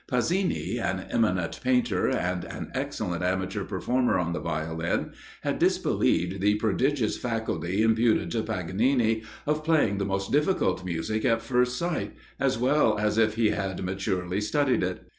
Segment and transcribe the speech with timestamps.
[0.07, 5.11] Pasini, an eminent painter, and an excellent amateur performer on the Violin,
[5.43, 11.43] had disbelieved the prodigious faculty imputed to Paganini, of playing the most difficult music at
[11.43, 15.07] first sight, as well as if he had maturely studied it.